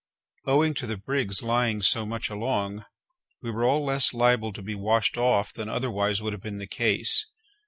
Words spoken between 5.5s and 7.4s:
than otherwise would have been the case.